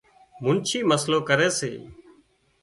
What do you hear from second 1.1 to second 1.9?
ڪري سي